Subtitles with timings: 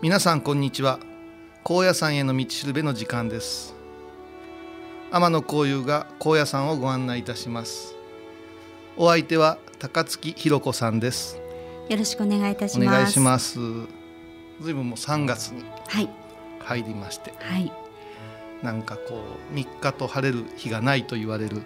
[0.00, 1.00] 皆さんこんにちは。
[1.64, 3.74] 高野山への道しるべの時間です。
[5.10, 7.96] 天野幸雄が高野山をご案内いたします。
[8.96, 11.40] お相手は高槻ひろ子さんです。
[11.88, 12.88] よろしくお願いいたします。
[12.88, 13.58] お願いします。
[14.60, 16.08] ずいぶんもう3月にはい。
[16.60, 17.72] 入りまして、はい。
[18.62, 19.20] なんかこ
[19.52, 21.62] う3日と晴れる日がないと言われる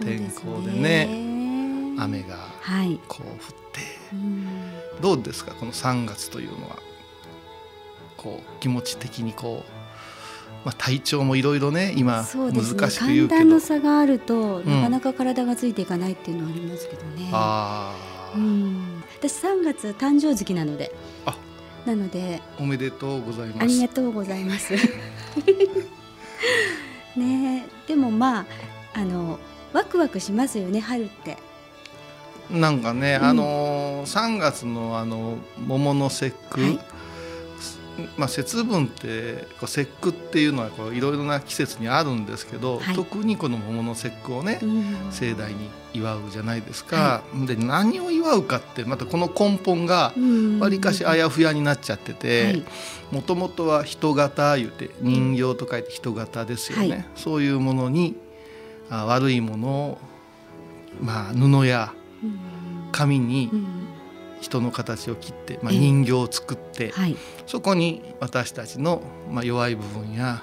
[0.00, 2.98] 天候でね雨がはい。
[3.06, 3.36] こう降っ
[3.72, 3.80] て。
[4.14, 4.48] うん。
[5.00, 6.87] どうですかこの3月というのは？
[8.18, 12.80] こう気持ち的にこう、まあ、体調もいろいろね今そうですね。
[12.80, 13.38] 難しく言うけど。
[13.38, 14.64] 寒暖の差があると、ん。
[14.66, 17.30] なかなか体がついていかないっていうのはありますけどね。
[17.32, 19.02] あー、うん。
[19.18, 20.92] 私3月誕生月なので。
[21.24, 21.34] あ。
[21.86, 23.62] なのでおめでとうございます。
[23.62, 24.74] ありがとうございます。
[27.16, 28.46] ねえでもまあ
[28.94, 29.38] あの
[29.72, 31.38] ワクワクしますよね春って。
[32.50, 33.28] なんかね、うん。
[33.28, 36.80] あのー、3月のあの桃の節句、はい
[38.16, 42.94] まあ、節分ってこう節句っていうのはこういろいろな季節にあるんですけど、はい。
[42.94, 45.12] 特にこの桃の節句をね、うん。
[45.12, 47.22] 盛大に祝うじゃないですか。
[47.46, 50.58] で何を祝うかってまたこの根本がうん。
[50.60, 52.64] わりかしあやふやになっちゃってはてい。
[53.10, 57.04] もともとは人型言うて人形と書いて人型ですよね、はい。
[57.16, 58.16] そういうものに
[58.90, 59.98] あ悪いものを、
[61.00, 61.92] まあ、布や
[62.22, 62.38] うん。
[62.92, 63.77] 紙にうん
[64.40, 65.78] 人の形を切って、まあ、ええ。
[65.78, 67.16] 人形を作って、はい。
[67.46, 70.42] そこに私たちの、まあ、弱い部分や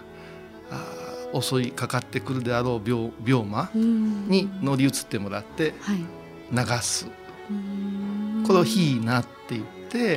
[0.71, 4.27] あー襲いかかってくるであろう病病魔うん。
[4.29, 5.97] に乗り移ってもらってはい。
[6.51, 7.07] 流す。
[7.49, 8.43] うん。
[8.45, 10.15] これを「ひいな」って言って、え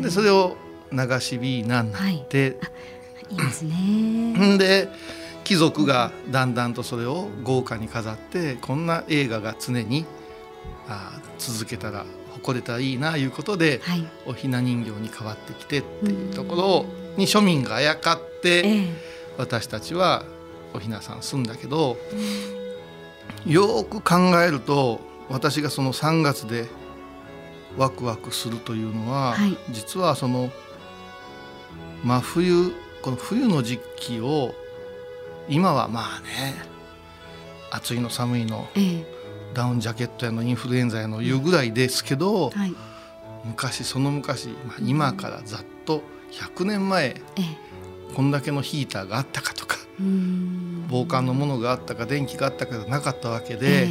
[0.00, 0.02] え。
[0.02, 0.56] でそれを
[0.92, 2.58] 「流しびいな」になって、
[3.30, 3.34] い。
[3.34, 3.74] いですね。
[4.54, 4.58] ん。
[4.58, 4.88] で
[5.44, 10.04] 貴族がだんだんとそれを豪華に飾ってこんな映画が常に
[10.88, 12.04] あー続けたら
[12.46, 14.06] 誇れたらいいないうことではい。
[14.24, 18.86] おひな人形に変わってきてっていうところをに庶民があやかってええ。
[19.36, 20.24] 私たちは
[20.72, 21.96] おひなさんすんだけど
[23.44, 26.68] よーく考えると私がその3月で
[27.76, 29.56] ワクワクするというのは、はい。
[29.70, 30.50] 実はその
[32.04, 32.72] 真冬
[33.02, 34.54] この冬の時期を
[35.48, 36.54] 今はまあね
[37.70, 39.15] 暑いの寒いのええ
[39.56, 42.74] ダウンジャケットやのインフルエンザやのいうぐらいですけど、はい。
[43.46, 47.42] 昔その昔、まあ、今からざっと100年前ええ
[48.14, 50.84] こんだけのヒーターがあったかとかうん。
[50.90, 53.88] 防寒のものがあったか電気があったかじゃなかったわけえで、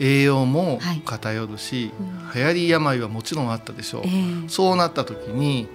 [0.00, 1.02] 栄養もはい。
[1.04, 2.32] 偏るし、うん。
[2.34, 4.08] 流行り病はもちろんあったでしょう、え
[4.46, 4.48] え。
[4.48, 5.68] そうなった時に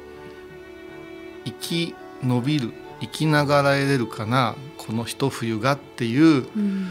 [1.45, 6.89] 生き延びる生きながらえれるかなこの一冬がっていううん。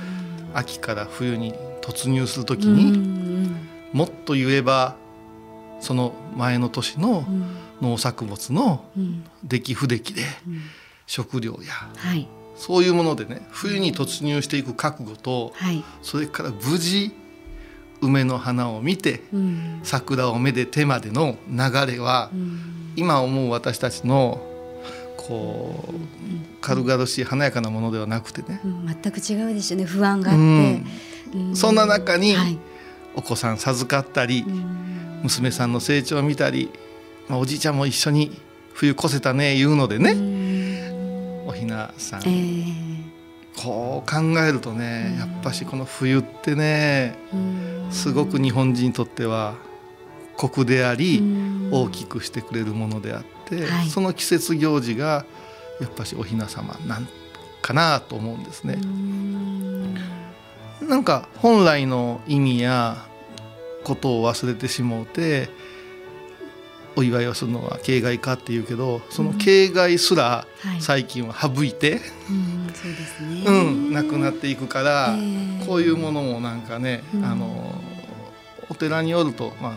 [0.54, 3.56] 秋から冬に突入する時うに、ん
[3.92, 4.96] もっと言えば
[5.80, 7.56] その前の年のうん。
[7.82, 9.24] 農作物のうん。
[9.42, 10.60] 出来不出来でうん。
[11.06, 12.28] 食料やはい。
[12.56, 15.82] そういうものでね冬に突入していく覚悟とはい。
[16.02, 17.12] それから無事
[18.00, 19.80] 梅の花を見てうん。
[19.82, 22.92] 桜をめでてまでの流れはうん。
[22.94, 24.40] 今思う私たちの
[25.16, 25.94] こう
[26.60, 28.86] 軽々しい華やかなものではなくてね、うん。
[28.86, 29.84] 全く違うですよね。
[29.84, 30.82] 不安があっうて、
[31.54, 32.58] そんな中にはい。
[33.14, 35.20] お子さん授かったりうん。
[35.24, 36.70] 娘さんの成長を見たり、
[37.28, 38.40] まあ、おじいちゃんも一緒に
[38.74, 41.46] 冬越せたね言うのでうね、ん。
[41.46, 42.22] おひなさん。
[42.22, 42.92] えー
[43.54, 45.18] こう考えるとねうん。
[45.18, 47.86] やっぱしこの冬ってねうん。
[47.92, 49.56] すごく日本人にとっては
[50.38, 51.68] 酷でありうん。
[51.70, 53.88] 大きくしてくれるものであってはい。
[53.88, 55.26] その季節行事が
[55.82, 57.08] やっぱしおひな様なん
[57.60, 58.74] かなと思うんですね。
[58.82, 58.86] う。
[58.86, 59.41] ん
[60.92, 62.98] なんか本来の意味や
[63.82, 65.48] ことを忘れてしもうて
[66.96, 70.82] お祝いをするのは形骸かっていうけどその形骸すらはい。
[70.82, 72.02] 最近は省いて、
[73.46, 77.24] うん、なくなっていくから、えーこういうものもなんかね、うん。
[77.24, 77.72] あの
[78.68, 79.76] お寺によると、まあ、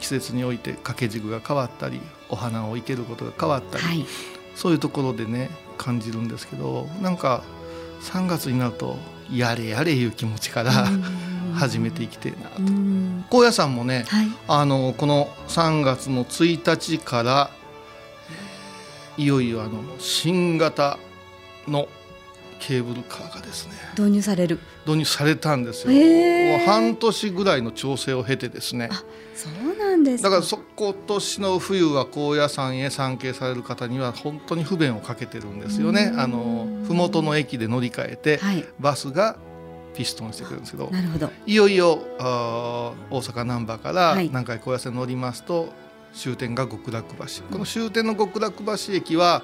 [0.00, 2.00] 季節において掛け軸が変わったり
[2.30, 4.06] お花を生けることが変わったり、はい。
[4.54, 7.42] そういうところでね感じるんですけどなんか
[8.00, 8.96] 3月になると
[9.32, 11.28] やれやれいう気持ちから、うん。
[11.58, 12.58] 始めていきてえなと。
[12.58, 13.24] うん。
[13.30, 14.28] 高野山もねはい。
[14.46, 17.50] あのこの3月の1日から
[19.16, 20.98] いよいよあの新型
[21.66, 21.88] の
[22.58, 24.58] ケーブルカーがですね導入される。
[24.86, 25.92] 導入されたんですよ。
[25.92, 28.88] もう半年ぐらいの調整を経てですね。
[28.90, 29.02] あ
[29.34, 36.10] そうなんですだからそ今年の冬は高野山へ参詣される方には本当に不便をかけてるんですよね。
[36.12, 36.16] う。
[36.16, 36.20] ん。
[36.20, 38.64] あの麓の駅で乗り換えてはい。
[38.80, 39.36] バスが
[39.94, 41.30] ピストンしてくれるんですけどなるほど。
[41.46, 44.28] いよいよあー大阪難波からはい。
[44.28, 45.72] 南海高野線乗りますと
[46.14, 47.42] 終点が極楽橋。
[47.50, 49.42] この終点の極楽橋駅は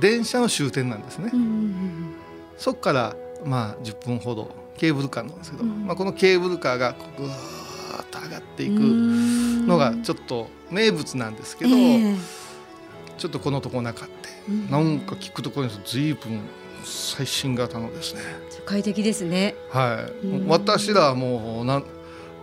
[0.00, 1.30] 電車の終点なんですね。
[1.32, 2.14] うんうん
[2.58, 5.86] そこからまあ10分ほどケーブルカーなんですけど、うん。
[5.86, 9.66] まあ、このケーブルカーがぐーっと上がっていくうん。
[9.66, 12.16] のがちょっと名物なんですけど、ええ。
[13.18, 14.70] ちょっとこのとこなかってうん。
[14.70, 16.40] なんか聞くところによると随分
[16.84, 18.20] 最新型のですね。
[18.64, 19.54] 快適ですね。
[19.70, 20.48] はい、うん。
[20.48, 21.84] 私らはもうなん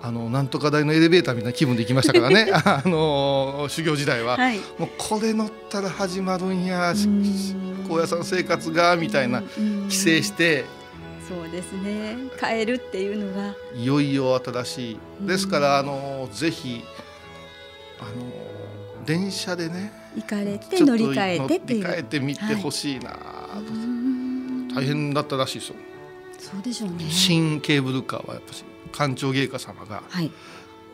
[0.06, 2.52] あのなんとか台のエレベーターみたいな気分で行きましたからね。
[2.54, 4.60] あの修行時代は、はい。
[4.78, 6.94] もうこれ乗ったら始まるんや
[7.88, 9.88] 高野山生活がみたいなうん。
[9.90, 10.66] 帰省して。
[11.28, 12.18] そうですね。
[12.40, 13.56] 帰るっていうのが。
[13.76, 15.00] いよいよ新しい。
[15.22, 16.84] ですからあのぜひ
[18.00, 18.12] あの
[19.08, 23.10] 電車でね行かれて乗り換えてって乗り換えてみてほしいな。
[23.10, 23.18] と、
[23.74, 24.68] うん。
[24.68, 25.76] 大変だったらしいですよ、
[26.38, 27.08] そうでしょうね。
[27.10, 28.64] 新ケーブルカーはやっぱし
[28.96, 30.32] 官庁芸家様がはい。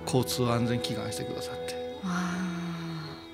[0.06, 1.76] 交通安全祈願してくださって。
[2.04, 2.38] あ。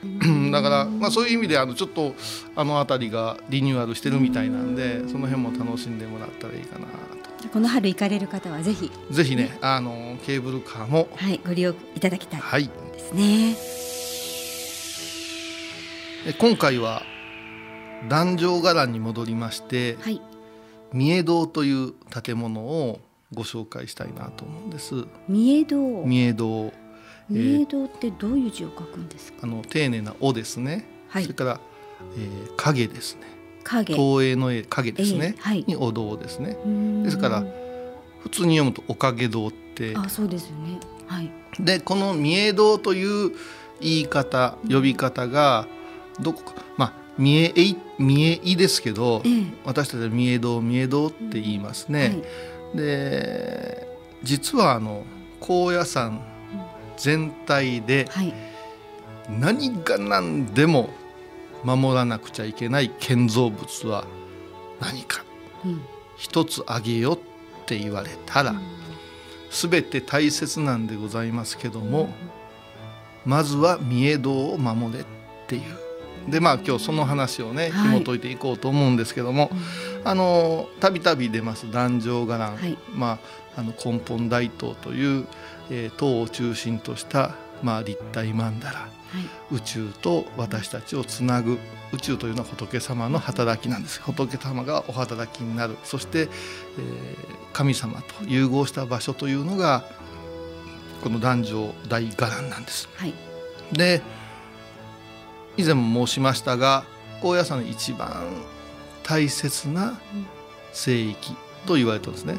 [0.03, 0.51] うん。
[0.51, 2.13] だから、まあ、そういう意味であのちょっと
[2.55, 8.89] あの辺りがリニューアルしてるみたいなんでその辺も楽しんでもらったらいいかなーこの春行かれる方はぜひ。
[8.89, 12.67] とぜひねあのケーブルカーもはいご利用いただきたいはい。
[12.93, 13.55] ですね。
[16.25, 17.03] え今回は
[18.09, 20.21] 壇上伽藍に戻りましてはい。
[20.93, 21.93] 三重堂という
[22.23, 22.99] 建物を
[23.33, 25.05] ご紹介したいなと思うんです。
[25.27, 26.73] 三重堂三重堂
[27.29, 29.39] 三重堂ってどういう字を書くんですか？
[29.43, 31.23] あの丁寧な「お」ですね、はい。
[31.23, 31.59] それから、
[32.15, 33.21] えー影ですね。
[33.63, 33.93] 影。
[33.95, 35.65] 東映の絵影ですね、ええはい。
[35.67, 36.57] にお堂ですね。
[36.63, 37.03] うん。
[37.03, 37.43] ですから
[38.21, 39.93] 普通に読むとおかげ堂って。
[39.97, 40.79] あそうですよね。
[41.05, 41.29] はい。
[41.59, 43.31] でこの三重堂という
[43.81, 45.67] 言い方呼び方が
[46.21, 49.43] どこかまあ三重い三重いですけどええ。
[49.65, 52.23] 私たちは三重堂三重堂って言いますね。
[52.73, 53.87] で
[54.23, 55.03] 実はあの
[55.39, 56.21] 高野山
[56.97, 58.07] 全体で
[59.29, 60.89] 何が何でも
[61.63, 64.05] 守らなくちゃいけない建造物は
[64.79, 65.23] 何か。
[65.65, 65.81] うん。
[66.17, 67.19] 一つあげよっ
[67.65, 68.55] て言われたら
[69.51, 72.09] 全て大切なんでございますけども
[73.23, 75.05] まずは三重堂を守れっ
[75.47, 75.86] ていう。
[76.27, 77.99] でまあ今日その話をねはい。
[77.99, 79.49] 紐解いていこうと思うんですけども、
[80.03, 82.77] あのたびたび出ます壇上伽藍、はい。
[82.93, 83.19] ま
[83.55, 85.27] あ、あの根本大塔という、
[85.69, 88.71] えー塔を中心とした、まあ、立体曼荼羅。
[88.73, 88.87] は
[89.51, 89.55] い。
[89.55, 91.57] 宇宙と私たちをつなぐ
[91.93, 94.01] 宇宙というのは仏様の働きなんです。
[94.01, 95.77] 仏様がお働きになる。
[95.83, 96.27] そして、えー
[97.53, 99.83] 神様と融合した場所というのが
[101.01, 102.87] この壇上大伽藍なんです。
[102.95, 103.13] はい。
[103.71, 104.03] で
[105.57, 106.85] 以前も申しましたが
[107.21, 108.23] 高野山の一番
[109.03, 109.99] 大切な
[110.71, 111.35] 聖域
[111.65, 112.37] と言われてるんですね。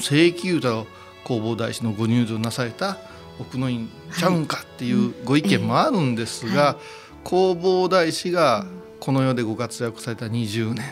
[0.00, 0.84] 聖域言うたら
[1.24, 2.98] 弘法大師のご入場なされた
[3.38, 6.76] 奥の院ちゃうんかっていうご意見もあるんですが、
[7.24, 8.66] 弘法大師が
[9.00, 10.84] この世でご活躍された20年。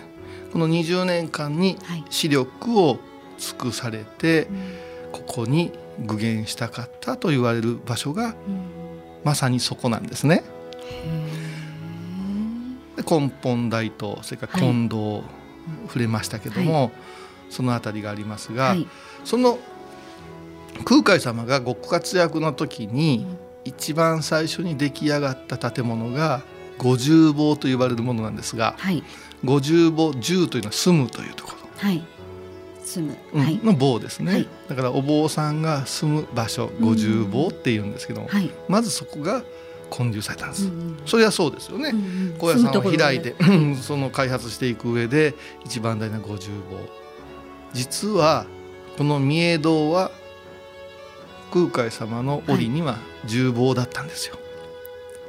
[0.53, 2.05] この20年間にはい。
[2.09, 2.99] 視力を
[3.37, 4.49] 尽くされて
[5.13, 5.73] ここに
[6.07, 8.35] 具現したかったと言われる場所がうん。
[9.25, 10.45] まさにそこなんですね。
[10.89, 11.16] へで
[13.09, 14.63] 根本大東それからはい。
[14.63, 15.23] 近藤、
[15.89, 16.93] 触れましたけども、
[17.51, 18.87] その辺りがありますが、ーはい。
[19.25, 19.59] その
[20.85, 23.27] 空海様がご活躍の時に
[23.65, 26.43] 一番最初に出来上がった建物が
[26.79, 29.03] 五重坊と呼ばれるものなんですがはい。
[29.45, 31.69] 五重坊重というのは住むというところ。
[31.77, 32.05] はい。
[32.87, 33.17] 住む、
[33.65, 34.49] の坊ですね、はい。
[34.69, 39.43] だからお坊さんが住む場所五重坊っていうんですけども、はい、まずそこが
[39.91, 40.99] 建立されたんです、うんうん。
[41.07, 42.35] それはそうですよね、うんうん。
[42.39, 46.79] 高野山を開いて、うんその開発していく上で一番大事な五重坊
[47.73, 48.47] 実は
[48.97, 50.11] この御栄堂は
[51.53, 54.37] 空海様の折には重坊だったんですよ。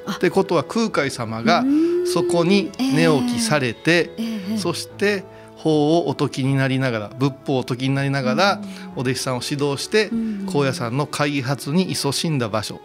[0.05, 0.13] あ。
[0.13, 2.07] ってことは空海様がうん。
[2.07, 4.23] そこに寝起きされて、ええ。
[4.51, 4.57] ええ。
[4.57, 5.25] そして
[5.57, 8.61] 法をお解きになりながら仏法をお解きになりながら、
[8.95, 10.45] お弟子さんを指導してうん。
[10.45, 12.79] 高野山の開発に勤しんだ場所。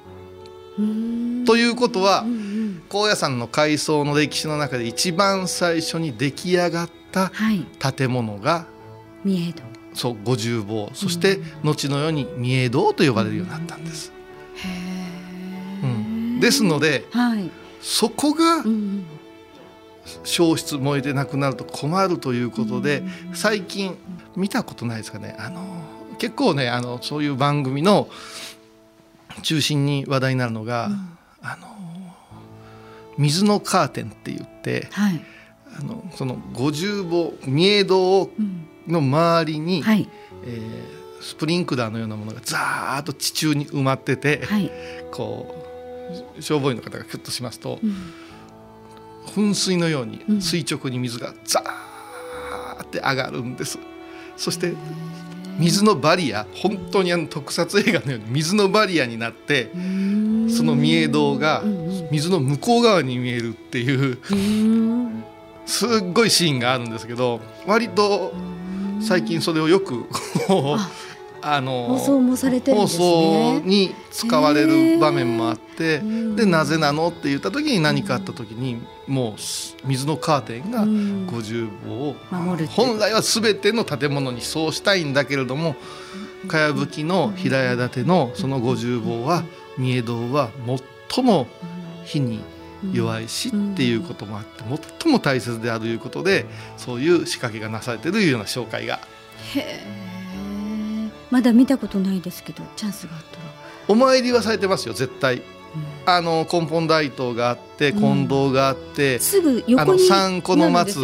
[0.79, 1.12] うん
[1.45, 2.25] ということは
[2.89, 7.67] 高野山の改装の歴史の中で一番最初に出来上がったはい。
[7.97, 8.67] 建物が
[9.25, 9.63] 三重堂
[9.95, 10.91] そう五重坊。
[10.95, 14.13] そして後のように御栄堂と呼ばれるようになったんです。
[14.57, 14.69] へ
[15.83, 18.65] うえ、ん、ですのではい、そこが
[20.25, 23.35] 消失燃えてなくなると困るということでうん。
[23.35, 23.97] 最近
[24.37, 25.37] 見たことないですかね。
[25.39, 25.63] あの
[26.19, 28.09] 結構ねあのそういう番組の
[29.43, 31.67] 中心に話題になるのが、うんあの
[33.19, 35.25] 水のカーテンって言ってはい。
[35.79, 40.09] あのその五重坊御栄堂うんの周りに、はい。
[40.45, 44.69] えースプリンクラーのようなものがザーッと地中に埋まってて、はい。
[45.13, 45.55] こ
[46.37, 47.95] う消防員の方がキュッとしますとうん
[49.27, 53.79] 噴水のようにうん垂直に水がザーって上がるんです。
[54.37, 54.75] そして
[55.59, 60.22] 水のバリア本当にあの特撮映画のように水のバリアになってうん
[60.53, 65.25] その御栄堂がうんうん水の向こう側に見えるっていううん。
[65.65, 68.33] すっごいシーンがあるんですけど割と
[69.01, 70.05] 最近それをよく
[70.49, 70.91] あ
[71.45, 73.03] あの放送もされてるん放です送
[73.55, 73.63] ね。
[73.65, 76.37] に使われる場面もあってうん。
[76.37, 81.27] でなぜなのって言った時に何かあった時にもう水のカーテンがうん。
[81.27, 82.17] 五重坊を
[82.69, 85.75] 本来は全ての建物にそうしたいんだけれども
[86.49, 89.45] かやぶきの平屋建てのその五重坊は
[89.79, 90.51] 御栄堂は
[91.13, 91.47] 最も
[92.05, 92.43] 火に
[92.93, 94.65] 弱いしっていうこともあって
[95.03, 99.01] 最も大切であるということでそういう仕掛けがなされているような紹介が。
[99.55, 100.13] へえ。
[101.31, 103.43] まだ見たことないですけど、チャンスがあったら。
[103.89, 105.37] お参りはされてますよ絶対。
[105.37, 105.43] うん。
[106.05, 107.99] あの根本大東があってうん。
[108.01, 111.01] 近藤があって、すぐ横に三個の松。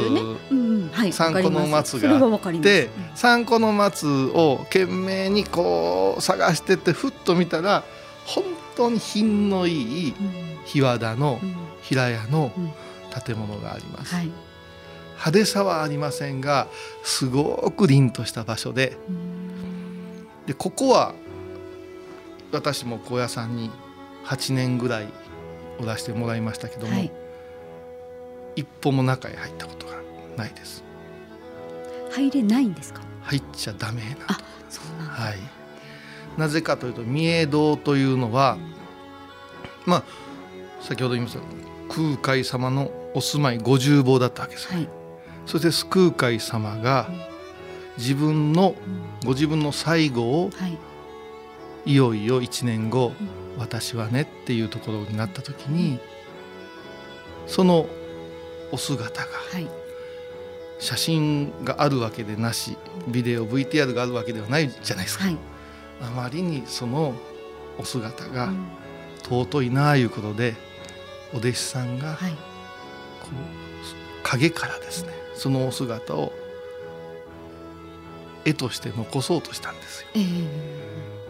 [1.12, 2.68] 三個の松がそれはわかります。
[2.68, 7.84] で三個の松を懸命にこう探してってふっと見たら
[8.28, 8.44] 本
[8.76, 12.73] 当に品のいいうん日和田のうん平屋のうん
[13.25, 14.26] 建物があります、はい。
[14.26, 16.68] 派手さはありませんが
[17.02, 21.14] すごく凛とした場所でうんでここは
[22.52, 23.70] 私も高野山に
[24.25, 25.08] 8年ぐらい
[25.80, 27.12] お出してもらいましたけども、はい。
[28.56, 29.94] 一歩も中へ入ったことが
[30.37, 30.82] ないです
[32.11, 33.00] 入れないんですか？
[33.23, 35.12] 入っちゃダメなあ、そうなんだ。
[35.14, 35.38] はい
[36.38, 38.57] なぜかというと御栄堂というのは
[39.85, 40.04] まあ
[40.80, 41.40] 先ほど言いました
[41.92, 44.88] 空海様のお住まい五重坊だったわけですよ、はい。
[45.47, 47.11] そして空海様が
[47.97, 50.78] 自分のうんご自分の最後をはい。
[51.87, 55.99] いよいよ1年後うん私はねっていうところになった時に
[57.49, 57.87] その
[58.71, 59.66] お姿がはい。
[60.78, 62.76] 写真があるわけでなし
[63.09, 65.37] ビデオ VTR があるわけではないじゃないですか、はい。
[66.00, 67.14] あまりにその
[67.78, 68.67] お姿がうん。
[69.23, 70.55] 尊いなあいうことで
[71.35, 72.33] お弟子さんがこはい。
[72.33, 72.37] う
[74.23, 76.33] 影からですねそのお姿を
[78.45, 80.09] 絵として残そうとしたんですよ。
[80.14, 80.25] ええ。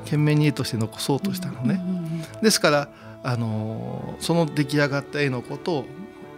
[0.05, 2.43] 懸命に絵として残そうとしたのね、うんうんうん。
[2.43, 2.89] ですから、
[3.25, 5.85] あのーその出来上がった絵のことを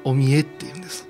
[0.04, 1.06] お見えっていうんです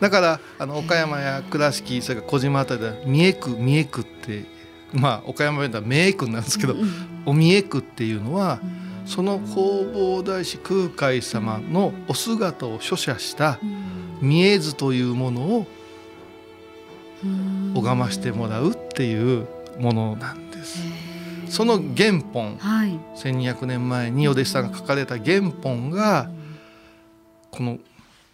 [0.00, 4.44] だからあの岡山や倉敷それから小島あたりでは三重区三重区って
[4.92, 6.74] まあ岡山弁では三重区なんですけど、
[7.24, 8.86] お三重区っていうのはうん。
[9.06, 14.28] その弘法大師空海様のお姿を書写したうん。
[14.28, 15.66] 見え図というものを
[17.24, 17.72] うん。
[17.74, 19.46] 拝ましてもらうっていう
[19.78, 20.80] ものなんです。
[21.48, 22.98] その原本はい。
[23.16, 26.30] 1200年前にお弟子さんが書かれた原本が
[27.50, 27.78] この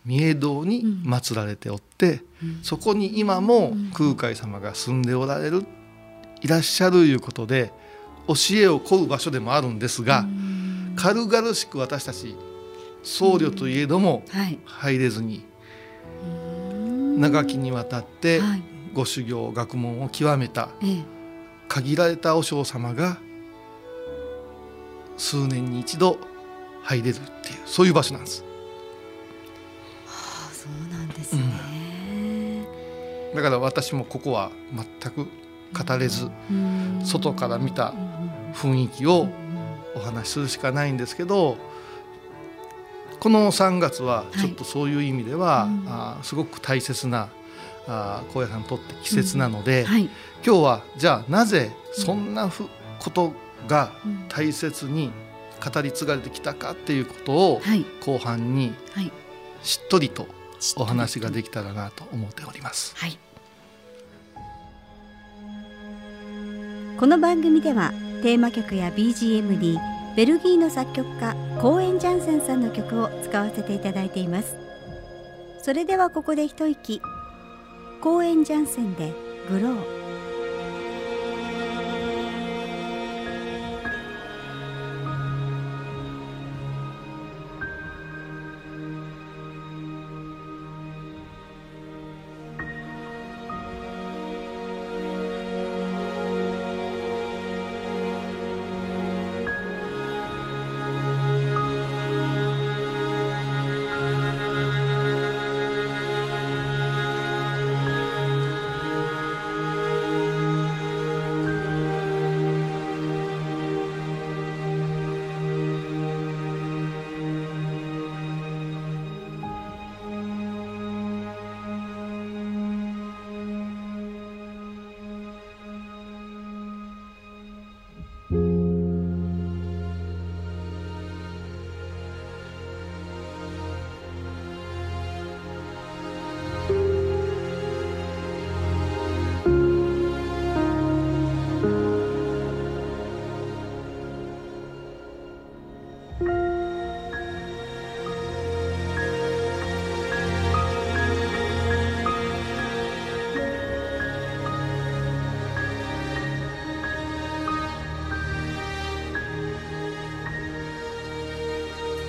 [0.07, 2.61] 御栄堂に祀られておってうん。
[2.63, 5.65] そこに今も空海様が住んでおられる
[6.41, 7.73] いらっしゃるいうことで
[8.27, 10.27] 教えを請う場所でもあるんですが
[10.97, 12.37] 軽々しく私たち
[13.03, 14.23] 僧侶といえども
[14.65, 15.45] 入れずに
[17.19, 18.41] 長きにわたって
[18.93, 20.69] ご修行学問を極めた
[21.69, 23.19] 限られた和尚様が
[25.17, 26.19] 数年に一度
[26.83, 28.45] 入れるっていうそういう場所なんです。
[33.35, 34.51] だから私もここは
[35.01, 35.29] 全く
[35.73, 36.31] 語れず
[37.05, 37.95] 外から見た
[38.55, 39.29] 雰囲気を
[39.95, 41.57] お話しするしかないんですけど
[43.21, 47.29] この3月はちょっとそういう意味では、はい、あすごく大切な
[47.87, 49.87] あ高野さんにとって季節なので、うん。
[49.87, 50.11] はい、
[50.45, 53.33] 今日はじゃあなぜそんなふ、こと
[53.69, 53.93] が
[54.29, 55.13] 大切に
[55.65, 57.63] 語り継がれてきたかっていうことを
[58.05, 58.75] 後半に
[59.63, 60.27] しっとりと
[60.77, 62.95] お話ができたらなと思っております。
[62.97, 63.19] はい、
[66.99, 69.79] この番組ではテーマ曲や BGM に
[70.17, 74.57] ベルギーの作曲家コーエン・ジャンセンさんの曲を使わせていただいています。
[75.63, 77.01] それではここで一息。
[78.01, 79.13] コーエン・ジャンセンで
[79.49, 80.03] 「グロー」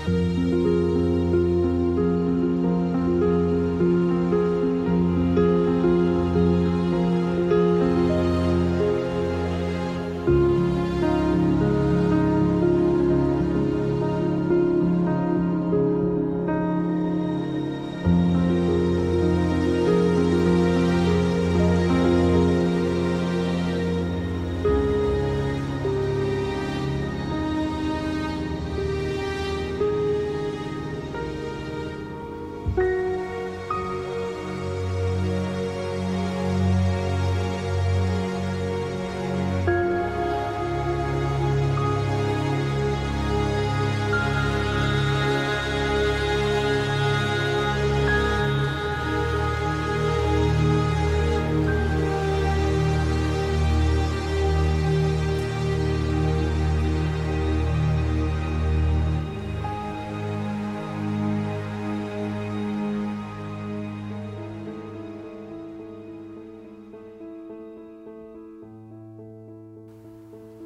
[0.06, 0.63] Música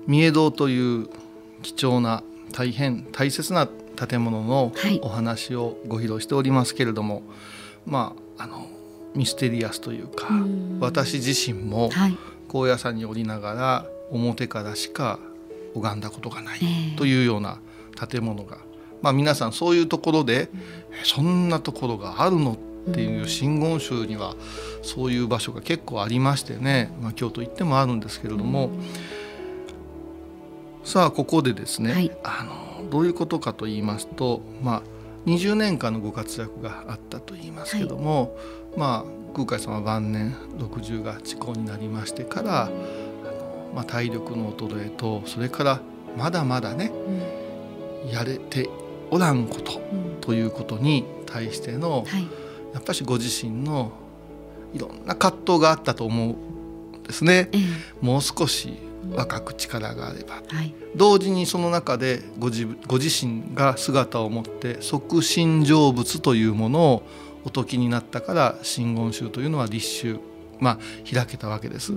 [0.07, 1.09] 三重堂という
[1.61, 7.23] 貴重な大変大切な建物のお話をご披露しておりますけれども、はい、
[7.85, 8.67] まああの
[9.15, 10.27] ミステリアスというか
[10.79, 11.89] 私自身も
[12.47, 15.19] 高野山におりながら表からしか
[15.73, 16.59] 拝んだことがない
[16.95, 17.59] というような
[18.09, 18.57] 建物が、
[19.01, 20.49] まあ、皆さんそういうところで、
[21.03, 22.57] そんなところがあるの
[22.89, 24.35] っていう真言宗には
[24.81, 28.69] そういう場所が結構ありましてね、まあ、京都行ってもあるんですけれども。
[30.87, 32.45] さあここでですね、はい、あ
[32.79, 34.81] のどういうことかと言いますと、まあ、
[35.25, 38.37] 20年間のご活躍があったと言いますけども、
[38.71, 45.81] はい、まあ、空海様晩年60が遅行になりましてからあの、まあ、体力の衰えとそれから
[46.17, 46.93] まだまだね、
[48.05, 48.69] うん、やれて
[49.11, 52.21] おらんこと、うん、ということに対しての、はい、
[52.73, 53.91] やっぱしご自身の
[54.73, 57.49] いろんな葛藤があったと思うんですね。
[57.99, 67.03] もう少し若く力があれば、はい、同時にその中でご自ご自身が姿を持って即身成仏というものを
[67.43, 70.19] お説きになったから真言宗というのは立宗
[70.59, 70.77] まあ
[71.11, 71.93] 開けたわけです。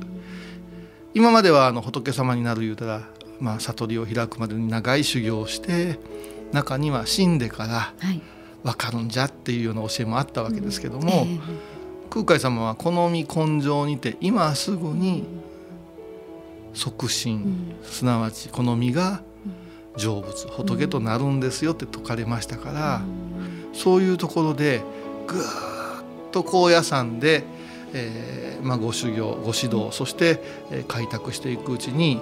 [1.13, 3.09] 今まではあの仏様になる言うたら、
[3.41, 5.99] まあ、悟りを開くまでに長い修行をして
[6.53, 8.21] 中には死んでからはい。
[8.63, 11.41] 分かるんじゃっていうような教えもあったわけですけども、ええ。
[12.11, 15.25] 空海様は好み根性にて今すぐに
[16.75, 17.77] 即身、ん。
[17.83, 19.23] すなわち好みが
[19.97, 23.03] 成仏仏となるんですよって説かれましたから、
[23.73, 24.83] そういうところで
[25.27, 25.45] ぐーっ
[26.33, 27.45] と高野山で、
[27.93, 32.21] えーまあ、ご修行ご指導そして、えー開拓していくうちに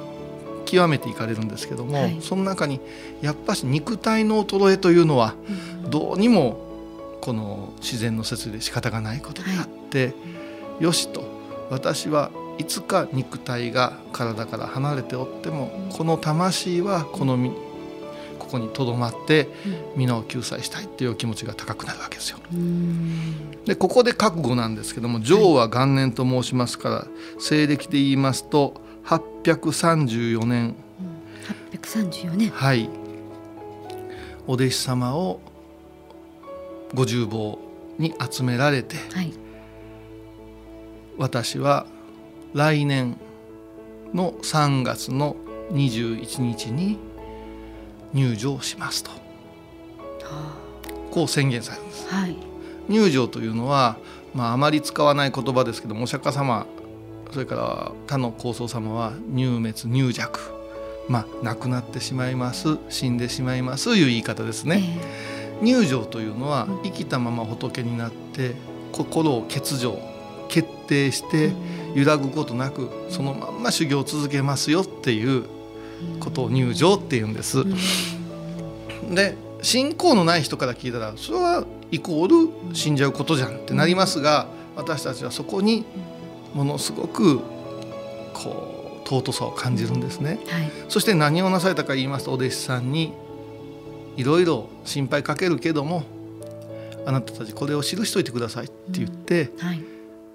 [0.65, 2.19] 極めていかれるんですけども、はい。
[2.21, 2.81] その中に
[3.23, 5.35] やっぱし肉体の衰えというのは
[5.89, 6.59] どうにも
[7.21, 10.15] この自然の説で仕方がないことであって、
[10.81, 11.25] よしと
[11.71, 17.51] 私はいつか肉体が体から離れておってもこの魂はこの身
[18.39, 19.49] ここにとどまって
[19.95, 22.39] 皆を救済したいっていう気持ちが高くなるわけですよ。
[22.53, 23.65] うん。
[23.65, 27.07] でここで覚悟なんですけども浄和元年と申しますから
[27.39, 30.75] 西暦で言いますと834年。
[31.73, 32.51] 834年。
[32.51, 32.89] はい。
[34.47, 35.41] お弟子様を
[36.95, 37.59] ご重坊
[37.99, 39.33] に集められてはい。
[41.19, 41.87] 私は
[42.59, 43.17] 来年
[44.13, 45.37] の3月の
[45.71, 46.99] 21日に
[48.13, 49.13] 入場しますと。
[51.13, 52.09] こう宣言されるんです。
[52.09, 52.37] はい。
[52.89, 53.97] 入場というのは、
[54.35, 56.67] まあ、あまり使わない言葉ですけどもお釈迦様
[57.31, 60.41] それから他の高僧様は入滅入弱。
[61.09, 64.99] まあ亡くなってしまいます死んでしまいますいう言い方ですね、
[65.63, 68.57] 入場というのはうん生きたまま仏になって
[68.91, 69.97] 心を欠如
[70.49, 71.53] 決定して
[71.99, 75.45] 揺らぐことなくそのまんま修行を続けますよっていう
[76.21, 77.65] ことを入場っていうんです。
[79.11, 85.85] で信仰のない人から聞いたらそれはイコール死んじゃうことじゃんってなりますが私たちはそこに
[86.55, 87.41] ものすごく
[88.33, 90.39] こう尊さを感じるんですね。
[90.47, 90.71] はい。
[90.89, 93.13] そして何をなされたか言いますとお弟子さんに
[94.17, 96.05] いろいろ心配かけるけども
[97.07, 99.83] あなたたちこれを記しといてくださいって言ってはい。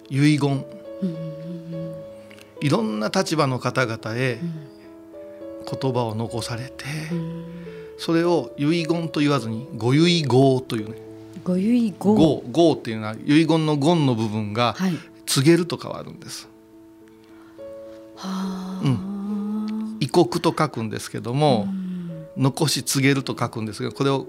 [0.10, 0.66] 遺言。
[1.02, 1.33] うん
[2.64, 4.54] いろんな立場の方々へうん。
[5.80, 7.46] 言葉を残されてうん。
[7.98, 10.96] それを遺言と言わずにご遺言というね。
[11.44, 11.94] ご遺言。
[12.00, 14.94] 語語っていうのは遺言の言の部分がはい。
[15.26, 16.48] 告げると変わるんです。
[18.16, 18.82] はあ。
[20.00, 21.68] 異国と書くんですけども
[22.38, 22.44] うん。
[22.44, 24.26] 残し告げると書くんですがこれを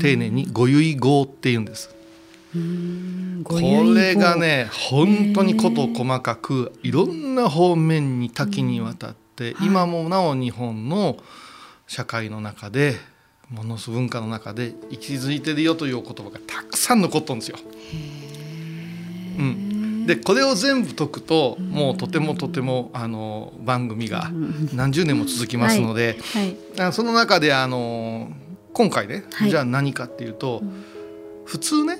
[0.00, 1.90] 丁寧にご遺言って言うんです。
[1.90, 1.95] うん
[3.44, 3.60] こ
[3.94, 11.18] れがね本当に事細かくいろんな方面に多岐にわたってはい今もなお日本の
[11.86, 12.96] 社会の中で
[13.50, 17.58] ものす文化の中で息づいてるよというお言葉がたくさん残ってるんですよ。
[19.38, 24.30] うん、でこれを全部解くともうとてもとてもあの番組が
[24.74, 26.56] 何十年も続きますので、はい。
[26.80, 28.30] あその中であの
[28.72, 29.50] 今回ね、はい。
[29.50, 30.62] じゃあ何かっていうと、
[31.44, 31.98] 普通ね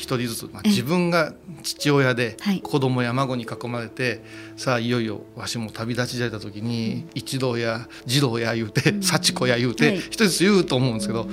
[0.00, 2.60] 一人ずつ、まあ、自分が父親ではい。
[2.60, 4.24] 子供や孫に囲まれて、
[4.56, 9.98] さあいよいよわしも旅立ちじゃれた時に一郎や二郎や言うて幸子や言うてはい。
[9.98, 11.28] 一人ずつ言うと思うんですけど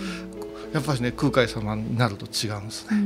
[0.73, 2.89] やっぱりね空海様になると違うんですね。
[2.91, 3.03] うんう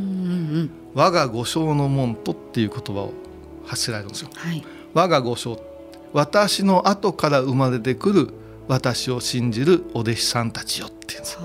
[0.63, 3.13] ん我が五章の門徒っていう言葉を
[3.65, 4.30] 発せられるんですよ。
[4.36, 4.65] はい。
[4.93, 5.58] 我が五章
[6.12, 8.30] 私の後から生まれてくる
[8.67, 11.39] 私を信じるお弟子さんたちよって言うんですよ。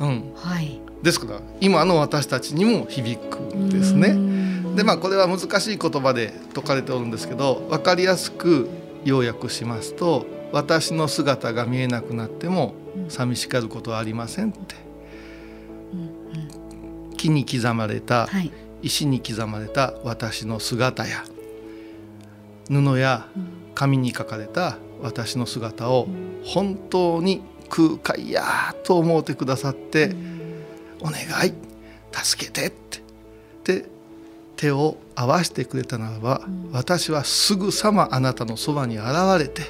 [0.00, 4.14] うん、はいですから今の私たちにも響くんですね。
[4.76, 8.68] でまあこれは難しい言葉で説かれておるんですけど分かりやすく
[9.04, 12.74] 要約しますと「私の姿が見えなくなっても
[13.08, 14.90] 寂しがることはありません」って。
[17.16, 18.50] 木に刻まれたはい。
[18.82, 21.24] 石に刻まれた私の姿や
[22.70, 23.26] 布や
[23.74, 26.08] 紙に書かれた私の姿を
[26.44, 30.14] 本当に空海やと思ってくださって
[31.00, 31.52] 「お願い。
[32.12, 32.70] 助けて」っ
[33.64, 33.80] て。
[33.80, 33.84] で
[34.56, 39.06] 手を合わせてくれたならば私はすぐさまあなたのそばに現
[39.38, 39.62] れて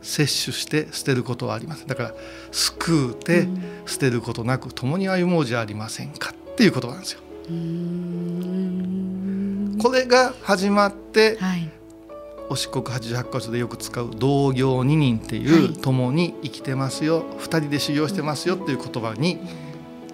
[0.00, 1.88] 摂取して捨てることはありません。
[1.88, 2.14] だから
[2.52, 3.48] 救うて
[3.84, 7.20] 捨てることなく共に歩もうじゃありませんかっていうことなんですよ。
[9.82, 11.68] これが始まってはい。
[12.48, 15.72] お四国八十八箇所でよく使う同行二人っていう、はい。
[15.80, 19.40] 共に生きてますよ二人で修行してますよっていう言葉に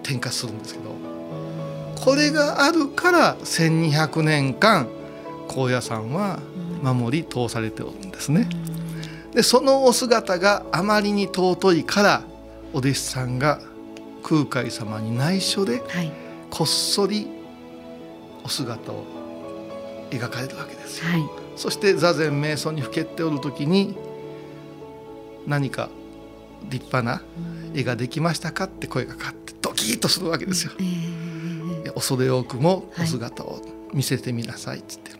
[0.09, 0.95] 転化するんですけど
[2.03, 4.87] これがあるから1200年間
[5.47, 6.39] 高野山は
[6.81, 8.47] 守り通されておるんですね。
[9.33, 12.23] でそのお姿があまりに尊いから
[12.73, 13.59] お弟子さんが
[14.23, 16.11] 空海様に内緒ではい
[16.49, 17.27] こっそり
[18.43, 19.03] お姿を
[20.09, 21.11] 描かれるわけですよ。
[21.11, 23.97] はいそして座禅瞑想にふけっておる時に
[25.45, 25.89] 何か
[26.69, 27.21] 立派な
[27.73, 30.73] 絵ができましたかって声がかかってドキッとするわけですよ。
[30.79, 33.61] えー、恐れ多くもお姿を
[33.93, 35.11] 見せてみなさいっつって、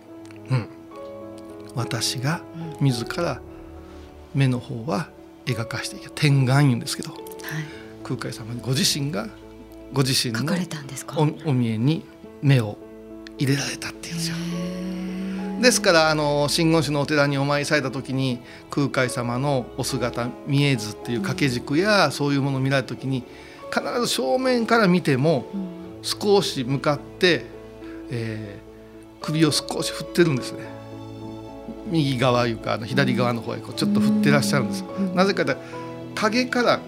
[0.51, 0.67] うん、
[1.75, 2.41] 私が
[2.79, 3.41] 自ら
[4.33, 5.09] 目の方は
[5.45, 7.21] 描かしていけ天眼言うんですけど、はい、
[8.03, 9.27] 空海様にご自身が
[9.93, 10.53] ご自身の
[11.45, 12.03] お見えに
[12.41, 12.77] 目を
[13.37, 14.35] 入れられたっていうんですよ。
[15.61, 23.23] ですからあの真言宗のお寺にお参りされた時に空海様のお姿見えずっていう掛け軸やそういうものを見られた時に
[23.73, 25.45] 必ず正面から見ても
[26.01, 27.45] 少し向かって、
[28.09, 30.59] えー、首を少し振ってるんですね。
[31.87, 34.83] 右側いうかあの左側の方へこうちょっと振ってらっしゃるんです。
[35.15, 35.55] なぜかと
[36.15, 36.79] 影から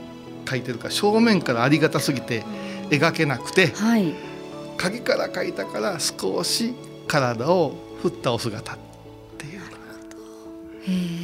[0.45, 2.43] 描いてるから正面からありがたすぎて
[2.89, 4.13] 描けなくて、はい、
[4.77, 6.73] 影から描いたから少し
[7.07, 8.77] 体を振ったお姿っ
[9.37, 9.61] ていう。
[10.83, 11.21] へ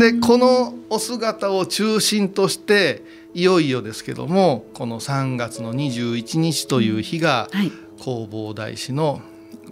[0.00, 3.02] でこのお姿を中心として
[3.34, 7.50] いよいよですけどもこの3月の21日という日が
[7.98, 9.20] 弘法大師の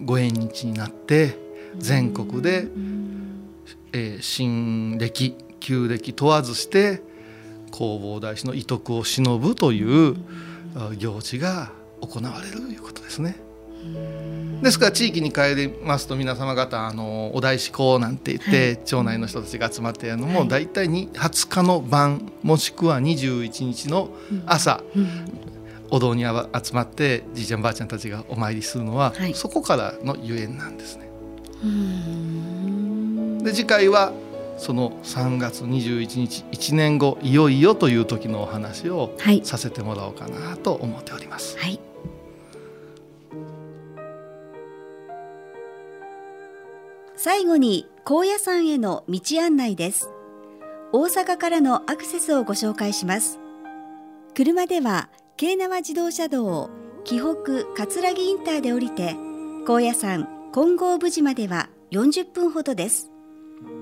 [0.05, 1.35] ご縁日になって
[1.77, 2.67] 全国で、
[3.91, 7.01] えー、新暦旧暦問わずして
[7.73, 10.15] 弘法大師の遺徳を忍ぶという
[10.97, 13.48] 行事が行われるということですね。
[14.61, 24.09] ですから地域に帰りますと皆様方あのお大師公なんて言って、はい、町内の人たちが集まってやるのも、はい、大体に20日の晩もしくは21日の
[24.45, 25.01] 朝、うん。
[25.03, 25.25] うん、
[25.91, 31.09] お堂に集まってじいちゃんばあちゃんたちがお参りするのは、はい、そこからのゆえんなんですね。
[33.43, 34.11] で次回は
[34.57, 41.57] その3月21日1年後いよいよという時のお話をさせてもらおうかなと思っております。
[41.57, 41.79] はい、
[47.21, 50.09] 最後に高野山への道案内です。
[50.93, 53.41] 大阪からのアクセスをご紹介します。
[54.33, 56.69] 車では京奈和自動車道を
[57.03, 59.17] 紀北葛城インターで降りて
[59.67, 63.11] 高野山金剛無寺までは40分ほどです。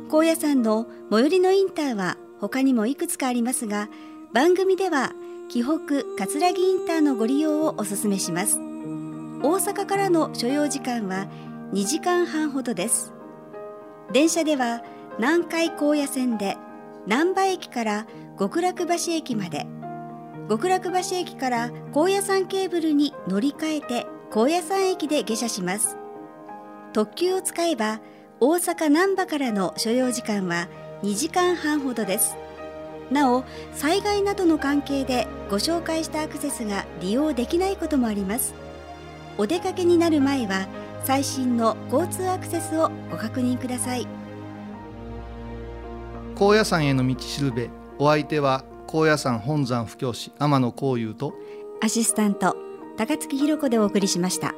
[0.10, 3.88] 高野山の最寄りのインターは他にもいくつかありますが
[4.34, 5.12] 番組では
[5.47, 11.28] 紀北葛城インターのご利用をお勧めします大阪からの所要時間は
[11.71, 13.13] 2時間半ほどです
[14.12, 14.84] 電車では
[15.17, 16.58] 南海高野線で
[17.06, 18.08] 難波駅から
[18.39, 19.65] 極楽橋駅まで
[20.50, 25.98] 極楽橋駅から高野山ケーブルに乗り換えて高野山駅で下車します。
[26.93, 28.00] 特急を使えば
[28.39, 30.67] 大阪難波からの所要時間は
[31.04, 32.38] 2時間半ほどです。
[33.12, 33.43] なお
[33.74, 38.54] 災害などの関係でご紹介したアクセスが利用できないこともあります。
[39.38, 40.67] お出かけになる前は
[41.08, 44.06] 最新の交通アクセスをご確認ください。
[46.36, 51.34] 高野山への道しるべお相手は高野山本山布教師天野幸雄と
[51.82, 52.58] アシスタント
[52.98, 54.54] 高槻弘子でお送りしました